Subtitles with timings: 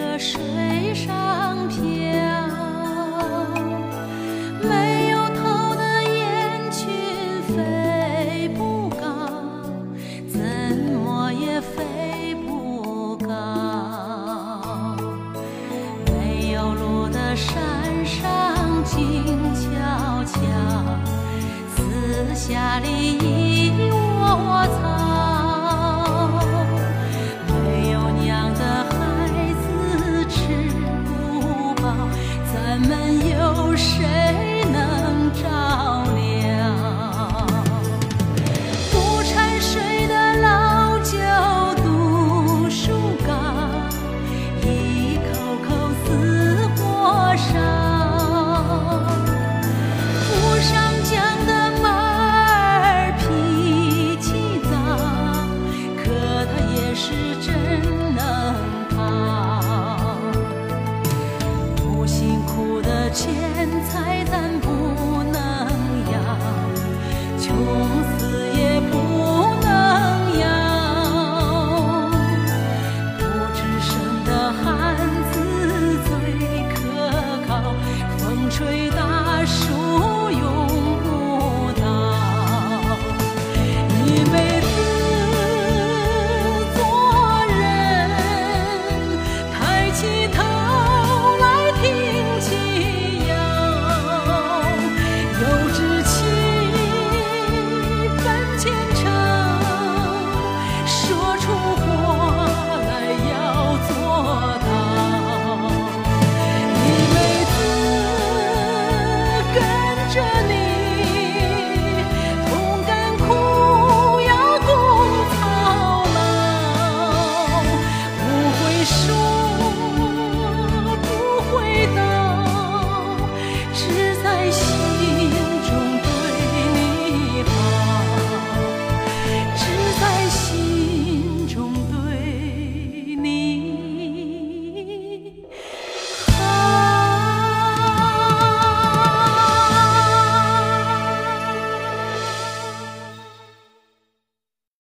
[0.00, 0.40] 着水
[0.94, 1.78] 上漂，
[4.62, 6.88] 没有头的雁群
[7.42, 8.96] 飞不高，
[10.26, 10.40] 怎
[11.04, 14.96] 么也飞不高，
[16.06, 17.52] 没有路的山
[18.06, 19.68] 上静悄
[20.24, 20.40] 悄，
[21.76, 23.19] 四下里。